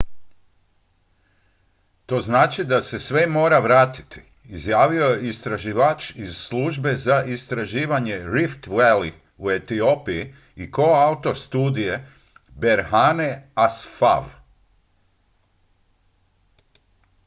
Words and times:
to 2.07 2.19
znači 2.19 2.63
da 2.63 2.81
se 2.81 2.99
sve 2.99 3.27
mora 3.27 3.59
vratiti 3.59 4.21
izjavio 4.43 5.05
je 5.05 5.27
istraživač 5.29 6.15
iz 6.15 6.37
službe 6.37 6.95
za 6.95 7.23
istraživanje 7.23 8.23
rift 8.33 8.67
valley 8.67 9.11
u 9.37 9.51
etiopiji 9.51 10.33
i 10.55 10.71
koautor 10.71 11.37
studije 11.37 12.05
berhane 12.47 13.49
asfaw 13.55 14.25